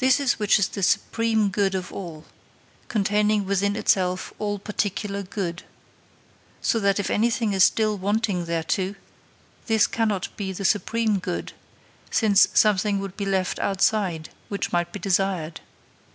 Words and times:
This 0.00 0.18
it 0.18 0.22
is 0.22 0.38
which 0.38 0.58
is 0.58 0.66
the 0.68 0.82
supreme 0.82 1.50
good 1.50 1.74
of 1.74 1.92
all, 1.92 2.24
containing 2.88 3.44
within 3.44 3.76
itself 3.76 4.32
all 4.38 4.58
particular 4.58 5.22
good; 5.22 5.62
so 6.62 6.80
that 6.80 6.98
if 6.98 7.10
anything 7.10 7.52
is 7.52 7.62
still 7.62 7.98
wanting 7.98 8.46
thereto, 8.46 8.94
this 9.66 9.86
cannot 9.86 10.34
be 10.38 10.54
the 10.54 10.64
supreme 10.64 11.18
good, 11.18 11.52
since 12.10 12.48
something 12.54 12.98
would 12.98 13.14
be 13.14 13.26
left 13.26 13.58
outside 13.58 14.30
which 14.48 14.72
might 14.72 14.90
be 14.90 14.98
desired. 14.98 15.60